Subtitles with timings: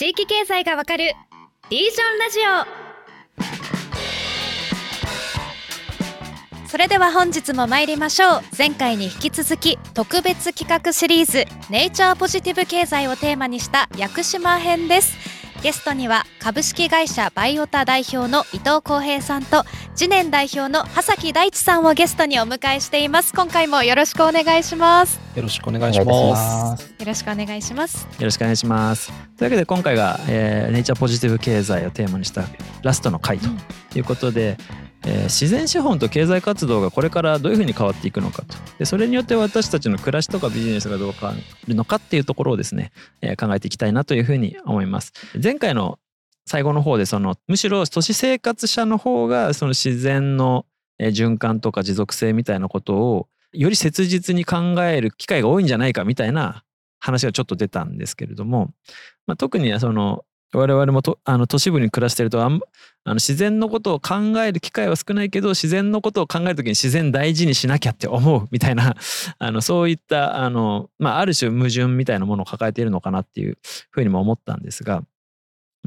[0.00, 1.12] 地域経済がわかる
[1.68, 2.38] リージョンラジ
[6.64, 6.66] オ。
[6.66, 8.40] それでは本日も参りましょう。
[8.56, 15.29] 前回に引き続き特別企画シリーズネイチャーポジティブ経済をテーマにした屋久島編です。
[15.62, 19.64] ゲストには株式会社バイオタ代表の伊藤光平さんと
[19.94, 23.34] 次年代表の葉崎大地さんをゲストにお迎えしています。
[23.34, 25.20] 今回もよろしくお願いします。
[25.36, 26.94] よろしくお願いします。
[26.98, 28.04] よろしくお願いします。
[28.04, 29.08] よろしくお願いします。
[29.08, 32.44] というわけで今回が、えー、ネイチャーポジティブ経済をテーマにした
[32.82, 33.48] ラストの回と
[33.94, 38.56] いうことで、うんえー、自然資本と経済活動がこれからどういうふうに変わっていくのかと。
[38.78, 41.34] でそれによって私たちの暮らしとかビジネスがどう変わ
[41.66, 45.12] るのかっていうところをですね、えー、考えていきたいなというふうに思います。
[45.42, 45.98] 前回の
[46.46, 50.66] 最後の方でそのむしろ都市生活者の方がその自然の
[50.98, 56.64] 循環とか持続性みたいなことをより切実に考える機会が多いんじゃないかみたいな
[57.00, 58.72] 話がちょっと出たんですけれども、
[59.26, 62.60] まあ、特にその我々もとあの都市部に暮らしてるとあの
[63.14, 68.94] 自然のことを考える機会は少ないけど自然のことを考える時に自然大事にしなきゃって思うみたいな
[69.38, 73.58] あのそういったあの、まあ、ある種矛盾みたいなものを抱えているのかなっていう
[73.90, 75.02] ふうにも思ったんですが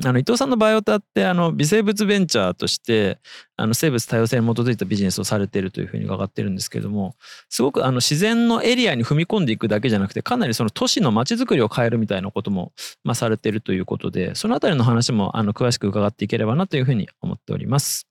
[0.04, 3.20] あの伊藤さんのバイオタってあの微生物ベンチャーとして
[3.58, 7.16] あの生物多様性に基づいたビジネスをされているというふうに伺ってるんですけれども
[7.48, 18.08] すごくあの自然のエリアに踏み込んでいくだけじゃなくてかなりその都市の街づくりを変えるみたいなことも、まあ、されているということでそのあたりの話もあの詳しく伺っていければなというふうに思っております。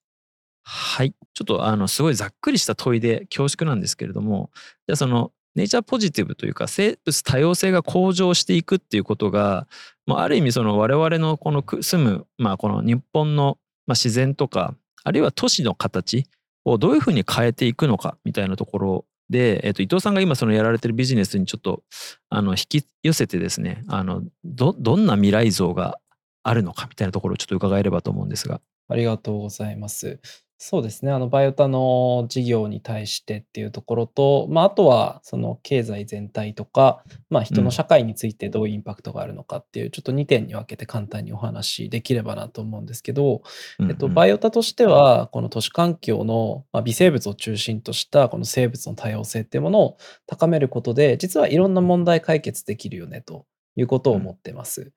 [0.65, 1.13] はい。
[1.35, 4.51] ちょっとあのすごいざっくりした問いで恐縮なんですけれども
[4.87, 9.67] じゃあそのネイチャーポジティブというか生物多様性が向上していくっていうことが、
[10.07, 13.59] まあ、ある意味その我々のこの住む、まあ、この日本の
[13.89, 16.27] 自然とかあるいは都市の形
[16.65, 21.83] をどういうふうに変えていくのかみたいなところで、えっと、伊藤さんが今そのやられてるビジネスにちょっと
[22.29, 25.99] あの引き寄せてですねあのどどんな未来像が
[26.43, 28.61] あるのかみたいなところをちょっと伺えればと思うんですが。
[28.89, 30.21] ありがとうございます。
[30.65, 31.11] そうですね。
[31.11, 43.43] あの、バイオタの事業に対してっていうところと、まあ、あとは、その経済全体とか、まあ、人の社会についてどういうインパクトがあるのかっていう、ちょっと2点に分けて簡単にお話しできればなと思うんですけど、
[43.81, 49.97] うんえっと、バイオタとしては、この都市環境の、まあ、微生物を中心としたこの生物の多様性っていうものを
[50.29, 54.93] 高めることで、実はいろんな問題解決できるよねということを思ってます。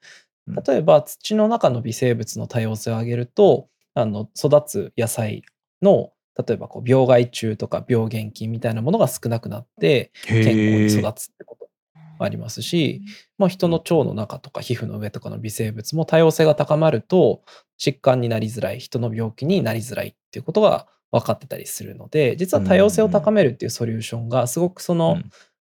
[0.68, 5.42] 例えば、土の中の微生物の多様性を上げると、あの育つ野菜
[5.82, 11.70] の例えばこう病害虫とか病原菌みたいなものが少なくなって健康に育つってこと
[12.18, 13.02] もありますし、
[13.38, 17.42] まあ、人の腸の中とか皮膚の上とかの微生物も多様性が高まると
[17.80, 25.18] 疾患になりづらい人の病気になりづらいっていうことが分かってたりするので実は多様性を高めるっていうソリューションがすごくその、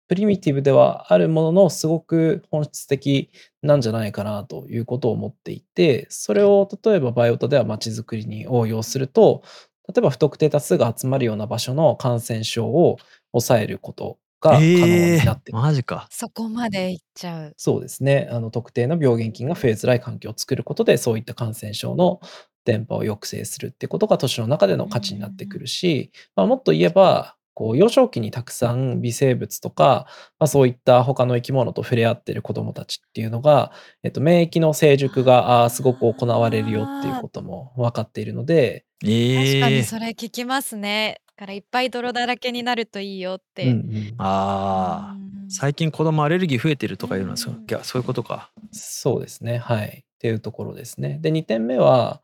[0.10, 3.32] プリミティブではあるもののすごく本質的
[3.62, 9.44] なんじゃないかなということを思っていてそれを例えばバイオタでは街づくりに応用すると
[9.88, 12.98] 例えば不特定多数が集まるような場所の感染症を
[13.32, 16.08] 抑えることが可能になってえー、マジか。
[16.10, 17.54] そこまでいっちゃう。
[17.58, 18.30] そうですね。
[18.32, 22.20] あの特定の病原菌が増えづらい環境を作ることで、そういった感染症の
[22.66, 30.08] 電波を抑制するってことが都市の中での価値になってくるし、まあ、もっと言えば、こう幼少期にたくさん微生物とか、
[30.40, 33.72] まあ、そういった他の生き物と触れ合ってる子どもたちっていうのが、
[34.04, 41.20] えっと、免疫の成熟がすごく行われるよっていうことも分かっているので、えー、確かにそれ聞きますね。
[41.36, 43.66] からいっぱい泥だらけになるといいよって。
[43.66, 45.18] うんうん、ああ、
[45.50, 48.52] 最近子供アレルギー増えてるとかいうのはそう,、いやそういうことか。
[48.72, 49.58] そうですね。
[49.58, 50.06] はい。
[50.24, 51.20] っていうところですね。
[51.22, 52.22] で、2点目は、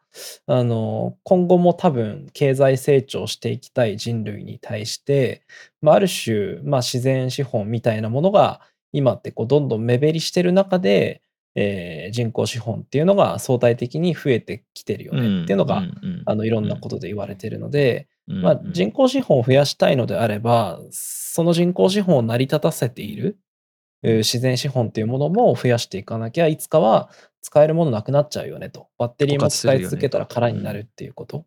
[0.47, 5.41] あの、今後も多分経済成長していきたい人類に対して、
[5.81, 8.61] まあ、ある種、まあ、自然資本みたいなものが
[8.93, 11.21] 今ってこうどんどん目減りしてる中で、
[11.55, 15.83] えー、人工資本っていうのが相対的に増えてきてるよねっていうのが、
[16.25, 23.40] あのいろんなことで言われてるので、まあ、人工資本を増やしたいのであればその人工資本を成り立たせている
[24.01, 27.09] 自然資本っていうものも増やしていかなきゃいつかは
[27.41, 31.46] 使えるものなくなっちゃうよねとバッテリーも使い続けたら空になるっていうこと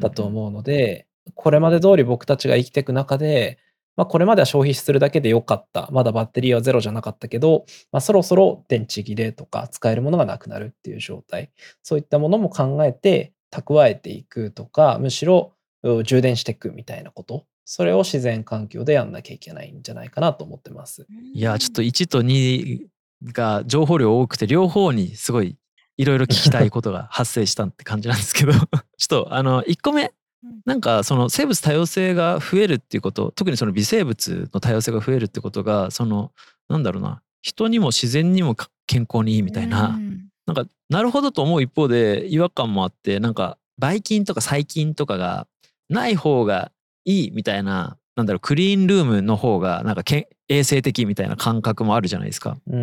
[0.00, 3.58] だと思うので、これまで通り僕たちが生きていく中で
[3.96, 5.88] まあ、これまでは消費するだけでよかった。
[5.90, 11.50] まだバッテリーはゼロじゃなかったけど、まあ、そろそろ電池切れとか使えるものがなくなるっていう状態。
[11.82, 15.54] そういったものも考えて蓄えていくとか、むしろ
[16.04, 17.46] 充電していくみたいなこと。
[17.68, 21.04] それを自然環境でやんなきゃいけないんじゃないかなと思ってます。
[21.34, 22.86] いや、ちょっと1と2
[23.32, 25.56] が情報量多くて、両方にすごい
[25.96, 28.52] いろいろ聞きたいことが発生したって感じなんですけど。
[28.54, 28.68] ちょっ
[29.08, 30.14] とあの1個目
[30.64, 36.30] なんかその生物多様性が増えるっていうこと特にその微生物の多様性が増えるってことがその
[36.68, 38.54] なんだろうな人にも自然にも
[38.86, 39.98] 健康にいいみたいな、
[40.46, 45.48] なんかなるほどと思う一方で違和感もあってなんかばい菌とか細菌とかが
[45.88, 46.70] ない方が
[47.06, 52.56] いいみたいななんだろうクリーンルームの方がなんかけ衛生的みたいな感覚もあるじゃないですか。
[52.66, 52.82] うんうんう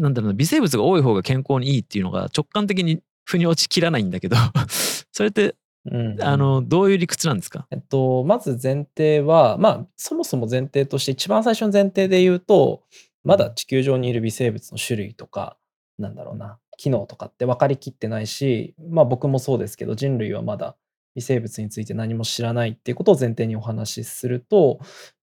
[0.00, 0.02] ん。
[0.02, 4.36] なんだろうな微生物が多い方が健康にいいっていうのが直感的に腑に落ちきらないんだけど
[5.12, 5.54] それって
[5.86, 7.66] うんうんあのどういう理屈なんですか？
[7.70, 12.82] えっと、まず前提は、まあ、そもそも前提として、一番最初の前提で言うと、
[13.22, 15.58] まだ地球上にいる微生物の種類とか、
[15.98, 20.74] なんだろうな、機能とかって分かりきってないし、まあ僕もそうですけど、人類はまだ
[21.14, 24.80] 微生物について何も知らないっていうことを前提にお話しすると、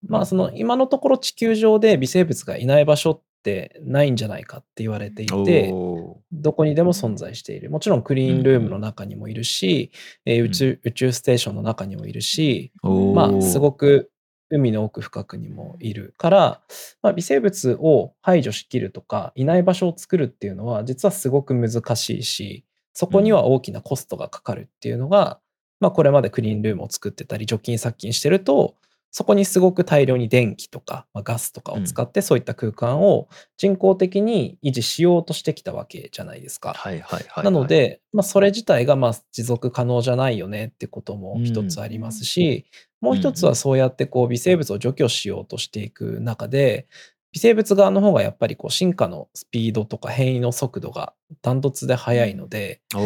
[0.07, 7.69] まあその今のところ地球上で微生物がいない場所ってないんじゃないかって言われていて、おどこにでも存在している。
[7.69, 9.91] もちろんクリーンルームの中にもいるし、
[10.25, 14.11] えー宇宙宇宙ステーションの中にもいるし、まあすごく
[14.49, 16.61] 海の奥深くにもいるから、
[17.01, 25.39] まあ、微生物を排除しきるとかいない場所を作るっていうのは実はすごく難しいしそこには大きなコストがかかるっていうのが、
[25.81, 28.75] まあこれまでクリーンルームを作ってたり除菌殺菌してると
[29.11, 36.73] そこにすごく大量に電気とか、まあ、ガスとかを使ってそういった空間を人工的に維持しようとしてきたわけじゃないですか。
[36.73, 37.43] はいはいはいはい。
[37.43, 42.65] なので、まあ、それ自体がまあ持続可能じゃないよねってことも一つありますし、
[43.01, 46.87] もう一つはそうやってこう微生物を除去しようとしていく中で、
[47.33, 53.05] 微生物側の方がやっぱりこう進化のスピードとか変異の速度がダントツで速いので、例え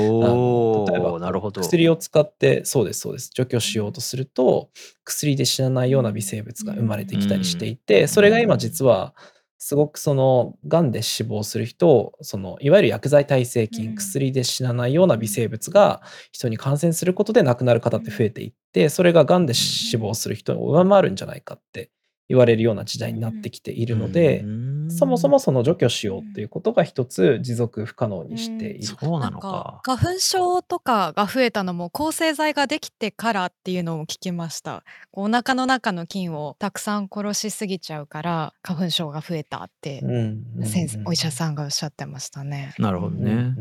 [0.99, 1.61] ばおなるほど。
[1.61, 3.29] 薬を使ってそうですそうです。
[3.33, 4.69] 除去しようとすると
[5.03, 9.13] 薬で死なないような微生物が生まれてきたりしていて、それが今実は
[9.57, 13.95] すごくそのがんで死亡する人をそのいわゆる薬剤耐性菌、うん。
[13.95, 16.01] 薬で死なないような微生物が
[16.31, 21.89] 人に感染することで亡くなる方って増えていってそれががんで死亡する人を上回るんじゃないかって
[22.27, 24.43] 言われるような時代になってきているので、
[24.89, 28.83] そもそもその除去しようっていうことが一つ持続不可能にしている。
[28.83, 29.81] そうなのんか。
[29.83, 42.73] 花粉症とかが増えたのも抗生剤ができてからっていうのを聞きましたこうお腹の中の菌をたくさん殺しすぎちゃうから花粉症が増えたってうんうんうん先生お医者さんがおっしゃってましたね。
[42.79, 43.53] なるほどね。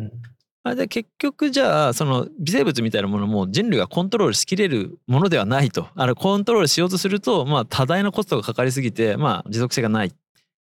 [0.67, 5.89] あれで結局じゃあその微生物みたいなものも人類がコントロールしきれるものではないと。
[5.95, 10.13] あのコントロールしようとするとまあ多大なコストがかかりすぎてまあ持続性がない。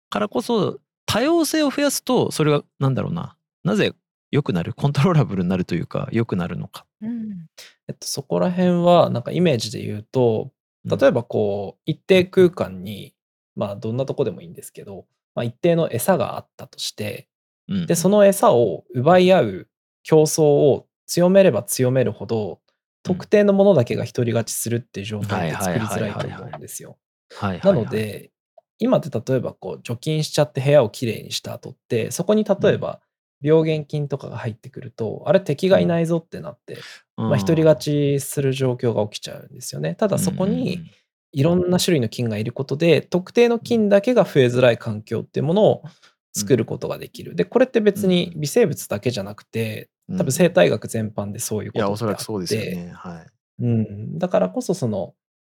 [0.08, 3.36] からこそ多様性を増やすとそれがなんだろうな。
[3.62, 3.92] なぜ
[4.30, 4.72] 良くなる？
[4.72, 6.86] コントローラブルになるというか良くなるのか。
[7.02, 7.46] うん。
[7.88, 10.50] えっと、そこら辺はなんかイメージで言うと
[10.84, 13.12] 例えばこう一定空間に
[13.54, 15.04] まあどんなとこでもいいんですけど、
[15.34, 17.28] まあ、一定の餌があったとして
[17.68, 17.86] うん。
[17.86, 19.66] でその餌を奪い合う
[20.02, 22.60] 競争を強めれば強めるほど
[23.02, 26.98] 特定のものだけが独り勝ちするっていう状態って作りづらいと思うんですよ。
[27.40, 28.30] なはいので
[28.78, 33.00] 今って例えばこう除菌しちゃって部屋をきれいにした後ってそこに例えば
[33.42, 36.78] 病原菌とかが入ってくるとあれ敵がいないぞってなって
[37.28, 39.94] まあ、独り勝ちする状況が起きちゃうんですよね。
[39.94, 40.80] ただそこに
[41.32, 45.82] いろんな種類の菌がいることで特定の菌だけが増えづらい環境っていうものを
[46.32, 47.34] 作ることができる。
[47.34, 52.22] でこれって別に微生物だけじゃなくて多分生態学全般でそういういことやおそらくって。
[52.22, 52.92] あってそうですよね。
[52.94, 53.26] はい。
[53.62, 55.14] うん、だからこそその、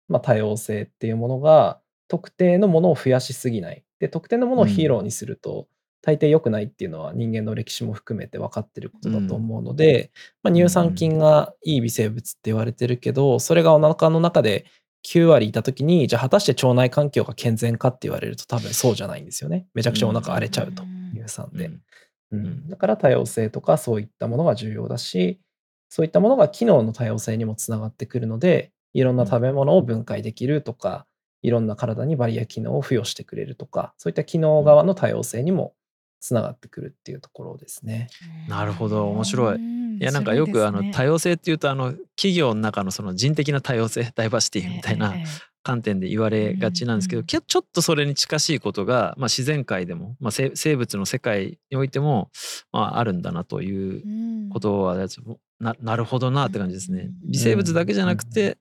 [0.08, 3.84] まあ、多様性っていうものが特定のものを増やしすぎない。
[3.98, 5.66] で特定のものをヒーローにすると、
[6.04, 10.10] 大抵良くないっていうのは人間の歴史も含めて分かってることだと思うので、
[10.42, 14.66] まあ、乳酸菌がいい微生物って言われてるけどそれがお腹の中で
[15.04, 19.66] 9割いた時にじゃあ果たして腸内環境が健全かって言われると多分そうじゃないんですよね。
[19.74, 21.12] めちゃくちゃお腹荒れちゃうと、うん。
[21.14, 21.66] 乳酸で。
[21.66, 21.82] うん。
[22.32, 22.46] うん。
[22.46, 25.40] うんだから多様性とかそういったものが重要だし
[25.88, 31.06] そういったものが機能の多様性にもつながってくるのでいろんな食べ物を分解できるとか
[31.42, 35.74] いろんな体にバリア機能を付与してくれるとかそういった機能側の多様性にも
[36.24, 38.08] つながってくるっていうところですね。
[38.48, 39.08] なるほど。
[39.08, 39.54] 面白い。
[39.56, 39.98] うん。
[40.00, 45.12] いやなんかよくあの多様性っていうとあの企業の中のその人的な多様性ダイバーシティみたいな
[45.62, 52.30] 観点で言われがちなんですけど、ちょっとそれに近しいことが、まあ、自然界でも、まあ、生生物の世界においても、
[52.72, 54.96] まあ、あるんだなということは
[55.60, 57.10] ななるほどなって感じですね。
[57.24, 57.32] うん。
[57.32, 58.56] 微生物だけじゃなくて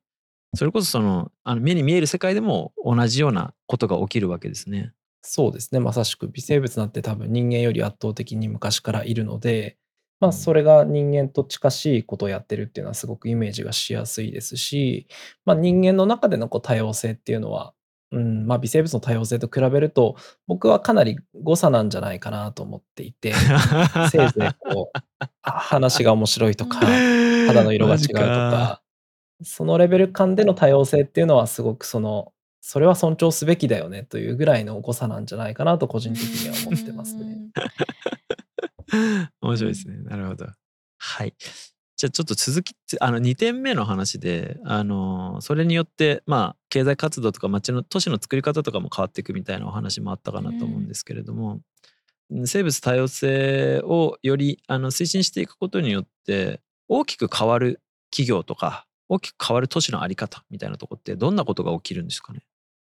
[0.54, 4.92] それこそそのあの目に見える世界でも同じようなことが起きるわけですね。
[5.26, 5.80] そうですね。
[5.80, 9.78] まさしく微生物なんて多分人間より圧倒的に昔からいるので、
[10.20, 10.34] まあ、うん。
[10.34, 15.08] それが人間と近しいことをやってるっていうのはすごくイメージがしやすいですし、
[15.46, 17.74] まあ、人間の中でのこう多様性っていうのは、
[18.12, 23.34] うんまあ、微生物の多様性と比べると僕はかなり誤差なんじゃないかなと思っていて
[24.12, 25.00] せいぜいこう
[25.42, 26.80] あ話が面白いとか
[27.48, 28.82] 肌の色が違うとか
[29.42, 32.34] そのレベル感での多様性っていうのはすごくその
[32.66, 37.52] それは尊重すべきだよねというぐらいの誤差なんじゃないかなと個人的には思ってますね。
[39.42, 39.98] 面白いですね。
[39.98, 40.48] なるほど。
[40.98, 41.34] はい。
[41.98, 51.60] じゃあちょっと続きあの2点目の話であのそれによってまあ経済活動とか町の都市の作り方とかも変わっていくみたいなお話もあったかなと思うんですけれども、
[52.46, 62.40] 生物多様性をよりあの推進していくことによって大きく変わる企業とか大きく変わる都市の在り方みたいなとこってどんなことが起きるんですかね？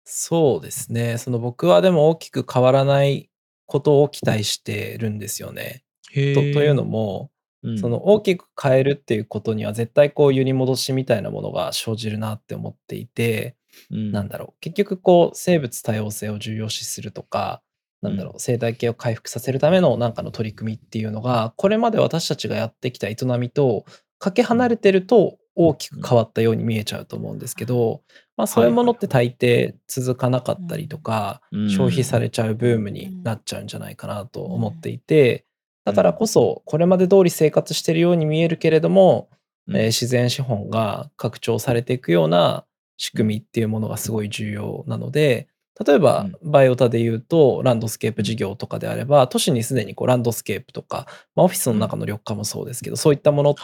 [0.05, 1.19] そうですね。
[1.19, 3.31] その僕はでも大きく変わらない
[3.67, 5.85] ことを期待してるんですよね。
[6.07, 6.21] とと
[6.63, 7.31] いうのも、
[7.63, 13.57] うん、その大きく変えるっていうことには絶対こう揺り戻しみたいなものが生じるなって思っていて、
[13.91, 14.29] うん、なん。
[14.29, 14.61] だろう。
[14.61, 17.63] 結局こう生物多様性を重要視するとか
[18.03, 23.85] なんだろう生態系を回復させるためのなんかの取り組みっていうのがこれまで私たちがやってきた営みと
[24.19, 28.03] かけ離れてると大きく変わったように見えちゃうと思うんですけど、
[28.37, 35.45] まあ、そういうものって大抵続かなかったりとか、消費されちゃうブームになっちゃうんじゃないかなと思っていて、
[35.85, 39.29] だからこそこれまで通り生活してるように見えるけれども、
[39.69, 42.65] えー、自然資本が拡張されていくような
[42.97, 45.49] 仕組みっていうものがすごい重要なので
[45.87, 53.63] 例えば、バイオタで言うと、ランドスケープ事業とかであれば、都市にすでにこうランドスケープとか、まあ、オフィスの中の緑化もそうですけど、そういったものって、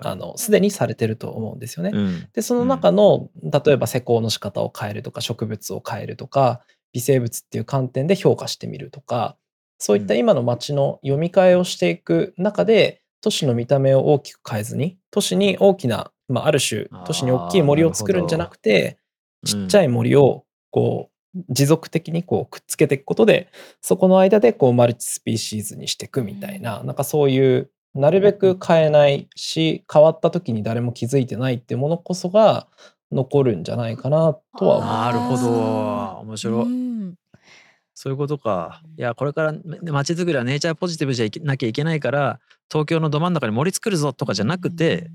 [0.00, 1.90] あの、すでにされてると思うんですよね。
[2.32, 6.60] で、その中の、例えば施工の仕方を変えるとか、植物を変えるとか、
[6.92, 9.36] 微生物っていう観点で評価してみるとか、
[9.78, 18.98] そういった今の街の読み替えをしていく中で、都市の見た目を大きく変えずに、都市に大きな、まあ、ある種、都市に大きい森を作るんじゃなくて、
[19.44, 21.17] ちっちゃい森をこう
[21.48, 23.48] 持続的にこうくっつけていくことで
[23.80, 32.66] そこの間でこうマルチスピーシーズにしていくみたいななんかそういうなるべく変えないし変わった時に誰も気づいてないっていうものこそが
[33.10, 35.16] 残るんじゃないかなとは思います。
[35.16, 36.20] なるほど。
[36.20, 36.66] 面白い、
[37.94, 38.82] そういうことか。
[38.96, 45.10] いやこれから街づくりはネイチャーポジティブじゃなきゃいけないから東京のど真ん中に森作るぞとかじゃなくて、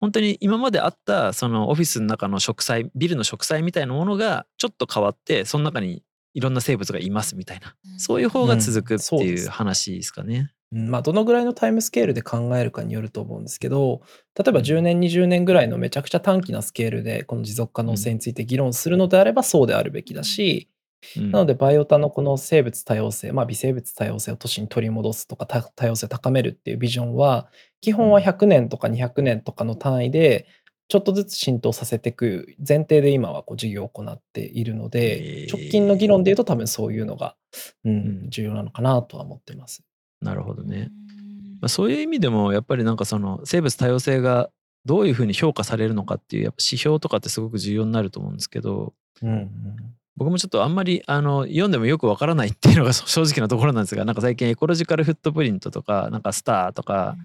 [0.00, 6.02] 本当に今まであったそのオフィスの中の植栽ビルの植栽みたいなものがちょっと変わってその中に
[6.34, 10.52] いろんな生物がいますみたいな、そういう方が続くっていう話ですかね。
[10.72, 14.02] うん、まあ、どのぐらいのタイムスケールで考えるかによると思うんですけど
[14.36, 20.68] 例えば10年20年ぐらいのめちゃくちゃ短期なスケールでこの持続可能性について議論するのであればそうであるべきだし、
[21.16, 27.48] うん、なのでバイオタのこの生物多様性、まあ、微生物多様性を都市に取り戻すとか多様性を高めるっていうビジョンは
[27.80, 30.46] 基本は100年とか200年とかの単位で
[30.88, 37.36] ちょっとずつ浸透させていく前提で今はこう事業を行っているので、直近の議論でいうと多分そういうのが、
[37.84, 39.82] うん、重要なのかなとは思ってます。
[40.22, 40.90] なるほどね。
[41.60, 44.48] まあ、そういう意味でもやっぱりなんかその生物多様性が
[44.86, 49.50] どういうふうに評価されるのかっていうやっぱ指標とかってすごく重要になると思うんですけど、うんうん、
[50.18, 57.16] 僕もちょっとあんまりあの読んでもよくわからないっていうのが 正直なところなんですがなんか最近エコロジカルフットプリントとかなんかスターとか、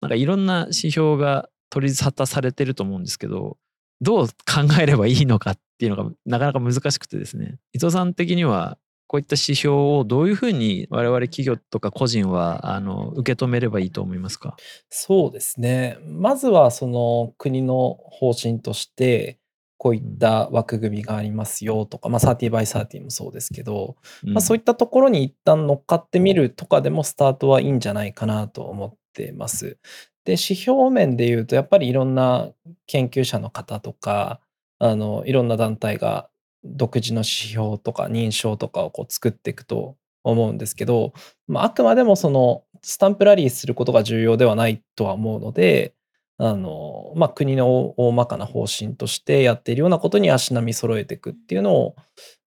[0.00, 3.56] なんかいろんな指標が取り沙汰されてると思うんですけど
[4.00, 4.32] どう考
[4.80, 7.58] えればいいのかっていうのがなかなか難しくてですね。
[7.72, 14.56] 伊藤さん的にはこういった指標をどういうふうに我々企業とか個人はあの受け止めればいいと思いますか？
[14.88, 15.98] そうですね。
[16.06, 19.38] まずはその国の方針として
[19.82, 29.78] こういった枠組みがありますよとか、まあ、30 by 30もそうですけど、まあ、そういったところに一旦乗っかってみるとかでもスタートはいいんじゃないかなと思ってます。
[30.24, 32.48] で、指標面で言うと、やっぱりいろんな
[32.86, 34.38] 研究者の方とか、
[34.78, 36.28] あの、いろんな団体が
[36.62, 41.12] 独自の指標とか認証とかをこう作っていくと思うんですけど、
[41.48, 45.92] まあ、あくまでもそのスタンプラリーすることが重要ではないとは思うので、
[46.38, 51.96] あの、まあ、国の大まかな方針としてやっているようなことに足並み揃えていくっていうのを、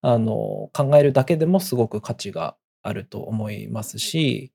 [0.01, 4.51] あの、考えるだけでもすごく価値があると思いますし、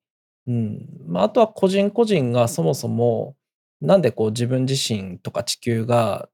[0.47, 0.87] うん。
[1.07, 3.37] まあ、あとは個人個人がそもそも、
[3.81, 6.29] なんでこう自分自身とか地球が、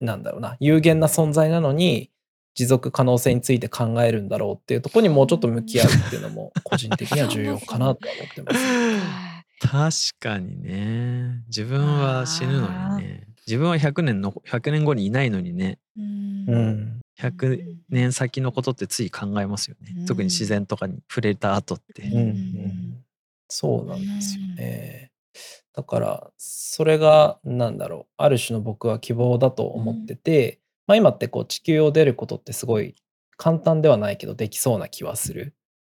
[0.00, 2.10] なんだろうな、有限な存在なのに、
[2.56, 8.58] 持続可能性について考えるんだろうっていうところにもうちょっと向き合うっていうのも個人的には重要かなと思ってます。
[9.60, 11.42] 確かにね。
[11.48, 13.26] 自分は死ぬのにね。
[13.46, 15.78] 自分は100年の、100年後にいないのにね。
[15.96, 17.00] うん。
[17.18, 20.04] 100年先のことってつい考えますよね。
[20.06, 22.02] 特に自然とかに触れた後って。
[22.02, 23.04] うん、うん、
[23.48, 25.12] そうなんですよね。
[25.74, 32.94] だから、それが、なんだろう、ある種の僕は希望だと思ってて、まあ今ってこう地球を出ることってすごい
[33.36, 35.54] 簡単ではないけどできそうな気はする。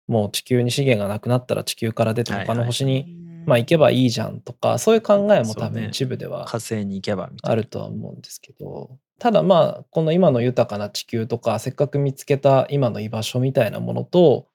[0.07, 14.47] もう地球に資源がなくなったら地球から出て他の星にまあ行けばいいじゃんとか、そういう考えも多分一部では火星に行けばあるとは思うんですけど、ただまあ、この今の豊かな地球とか、せっかく見つけた今の居場所みたいなものと、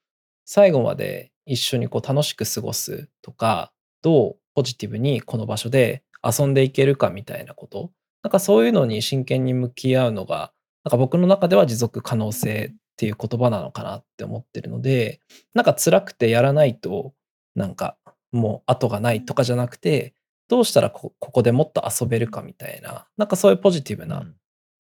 [0.46, 3.72] 最後まで一緒にこう楽しく過ごすとか、
[4.02, 7.92] どうポジティブにこの場所で遊んでいけるかみたいなこと。
[8.24, 10.52] なんかそういうのに真剣に向き合うのが
[10.84, 15.20] なんか僕の中では持続可能性っていう言葉なのかなって思ってるので
[15.54, 17.14] なんか辛くてやらないと
[17.56, 17.98] なんか
[18.32, 20.14] もう後がないとかじゃなくて
[20.48, 24.26] どうしたらここでもっと遊べるかみたいななんかそういうポジティブな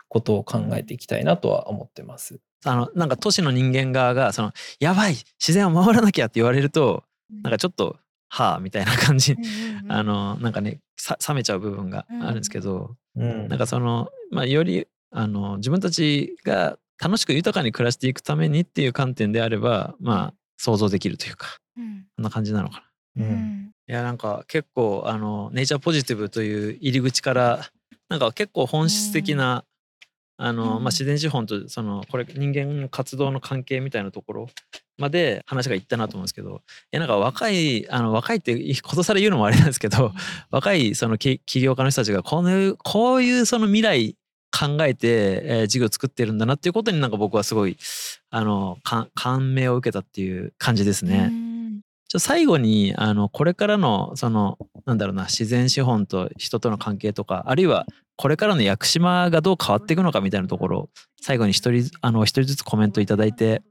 [0.10, 2.40] ことを考えていきたいなとは思ってます。
[2.66, 7.04] あのなんか都市の人間側がそのやばい自然を守らなきゃって言われると
[7.44, 9.36] なんかちょっとはあみたいな感じ、
[9.90, 10.80] あのなんかね
[11.28, 22.91] 冷めちゃう部分があるんですけど、うん、なんかその、まあ、よりあの自分たちが楽しく豊かに暮らしていくためにっていう観点であればまあ想像できるというか、うん、こんな感じなのかな。
[23.18, 27.66] うん、いやなんか結構あのネイチャーポジティブという入り口から
[28.10, 29.64] なんか結構本質的な
[30.38, 34.48] あの、まあ、自然資本とそのこれ人間の活動の関係みたいなところ
[34.98, 40.14] まで話がいったなと思うんですけどいやなんか若いあの若いって ことさら言うのもあれなんですけど
[40.50, 44.16] 若いその起業家の人たちがこのこういうその未来
[44.52, 45.08] 考えて、
[45.46, 47.78] えー、事業を作ってるんだなっていうことになんか僕はすごい
[48.32, 48.80] あの
[49.16, 51.51] 感銘を受けたっていう感じですね。
[52.12, 57.86] ちょ最後にあのこれからのそのなんだろうな自然資本と人との関係とかあるいは
[58.18, 60.90] これからの屋久島がどう変わっていくのかみたいなところ
[61.22, 61.90] 最後に一人
[62.26, 63.64] 人ずつコメントいただいて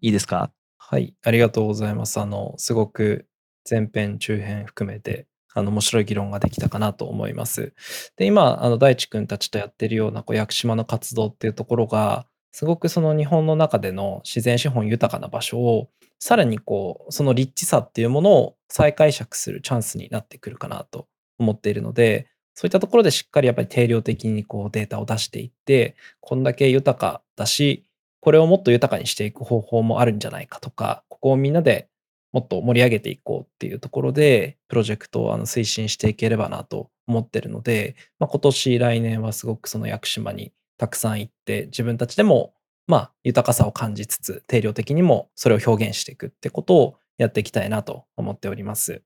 [0.00, 0.52] いいですか？
[0.78, 3.26] はいありがとうございますあのすごく
[3.68, 7.74] 前編中編含めてあの面白い議論ができたかなと思います。
[8.16, 15.88] で今あの大地君たちとやってるようなこう屋久島の活動っていうところがすごくその日本の中での自然資本豊かな場所を
[16.18, 21.06] さらにこうその立地さっていうものを再解釈するチャンスになってくるかなと
[21.38, 27.84] 思っているのでそういったところでしっかりやっぱり定量的にこうデータを出していってこんだけ豊かだし
[28.20, 31.88] これをもっと豊かにしていく方法もあるんじゃないかとかここをみんなで
[32.32, 42.54] もっと盛り上げていこうっていうところでプロジェクトをあの推進していければなと思ってるので、まあ、今年来年はすごくその屋久島にたくさん行って自分たちでも
[42.86, 49.02] まあ豊かさを感じつつ定量的にもそれを表現していくってことをやっていきたいなと思っております。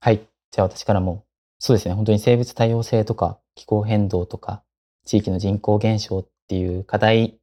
[0.00, 0.26] はい。
[0.50, 1.24] じゃあ私からも
[1.60, 4.64] そうですね本当に生物多様性とか気候変動とか
[5.06, 7.38] 地域の人口減少っていう課題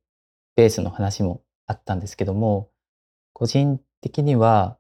[0.58, 2.70] ベースの話もあったんですけども
[3.32, 4.78] 個人的には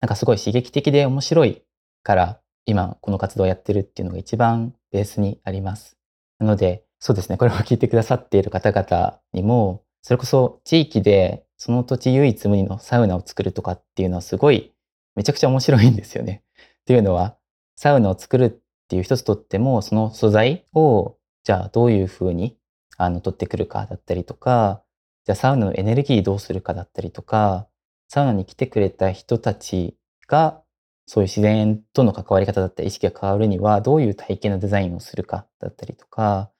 [0.00, 1.62] なんかすごい刺激的で面白い
[2.04, 5.96] から今この活動をやってるっていうのが一番ベースにあります。
[6.38, 14.72] なのでそうですね、これを聞いてくださっている方々にも、それこそ地域でその土地唯一無二のサウナを作るとかっていうのはすごい
[15.14, 16.42] めちゃくちゃ面白いんですよね。
[16.82, 17.36] っていうのは、
[17.76, 18.50] サウナを作るっ
[18.88, 22.56] ていう一つとっても、その素材をじゃあどういうふうに
[22.96, 24.82] あの取ってくるかだったりとか、
[25.24, 27.68] じゃあサウナのエネルギーどうするかだったりとか、
[28.08, 30.62] サウナに来てくれた人たちが
[31.06, 36.50] そういう自然との関わり方だったり意識が変わるにはどういう体験のデザインをするかだったりとか、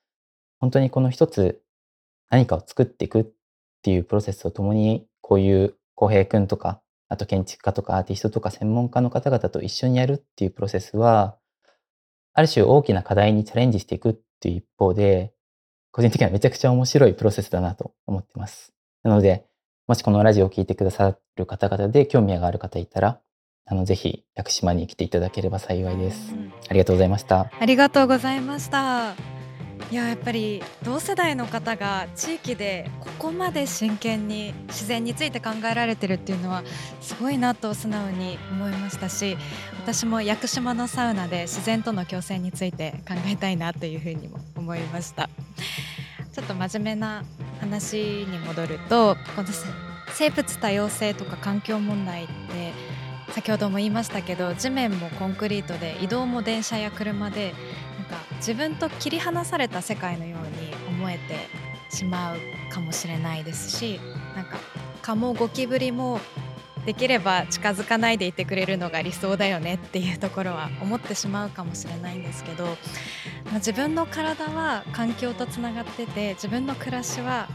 [0.60, 1.62] 本当にこの一つ
[2.30, 3.26] 何かを作っていくっ
[3.82, 11.36] ていうプロセスとともに、こういう浩平くんとか、あと建築家とかアーティストとか専門家の方々と一緒にやるっていうプロセスは、
[12.34, 15.32] ある種大きな課題にチャレンジしていくっていう一方で、
[15.90, 18.72] 個人的にはめちゃくちゃ面白いプロセスだなと思ってます。
[19.02, 19.46] なので、
[19.86, 23.20] もしこのラジオを聴いてくださる方々で興味がある方いたら、
[23.64, 26.34] あのぜひ屋久島に来ていただければ幸いです。
[26.68, 27.50] ありがとうございました。
[27.58, 29.37] ありがとうございました。
[29.90, 36.62] いややっぱり同世代の方が地域でここまで真剣に自然について考えられてるっていうのは
[37.00, 39.38] すごいなと素直に思いましたし
[39.82, 45.30] 私も屋久島のサウナで自然との共生について考えたいなというふうにも思いました。
[46.38, 47.24] ちょっと真面目な
[47.60, 49.48] 話に戻るとこの
[50.12, 52.72] 生物多様性とか環境問題って
[53.32, 57.54] 先ほども言いましたけど地面もコンクリートで移動も電車や車で
[58.38, 62.38] 自分と切り離された世界のように思えてしまう
[62.72, 64.00] かもしれないですし
[64.34, 64.58] なんか
[65.02, 66.20] 蚊もゴキブリも
[66.88, 72.64] できれば近づかないでいてくれるのが理想だよねっていうところは思ってしまうかもしれないんですけど、
[73.44, 77.48] ま、自分の体は環境とつながってて自分の暮らしは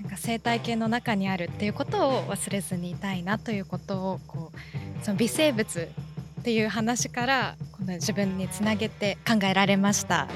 [0.00, 5.88] なんか生態系の中にあるっていうことを忘れずにいたいなということをこうその微生物
[6.42, 10.26] っていう話からこの自分につなげて考えられました。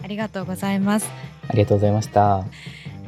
[0.00, 1.10] ありがとうございます。
[1.48, 2.44] ありがとうございました。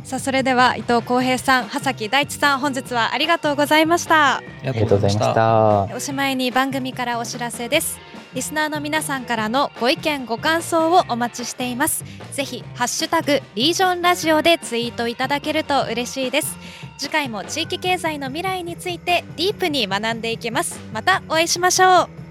[0.02, 4.38] さあそれでは伊藤浩平さん、羽崎大地さん本日はありがとうございました。
[4.38, 5.88] ありがとうございました。
[5.94, 8.00] おしまいに番組からお知らせです。
[8.34, 12.04] リスナーの皆さんからのご意見ご感想をお待ちしています。
[12.32, 16.56] ぜひハッシュタグリージョンラジオでツイートいただけると嬉しいです。
[16.98, 20.80] 次回も地域経済の未来についてディープに学んでいきます。
[20.92, 22.21] またお会いしましょう